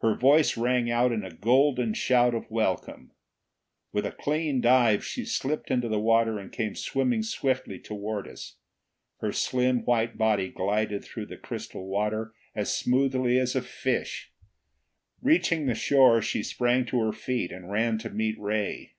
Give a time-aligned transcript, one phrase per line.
[0.00, 3.12] Her voice rang out in a golden shout of welcome.
[3.92, 8.56] With a clean dive she slipped into the water and came swimming swiftly toward us.
[9.20, 14.32] Her slim white body glided through the crystal water as smoothly as a fish.
[15.20, 18.96] Reaching the shore she sprang to her feet and ran to meet Ray.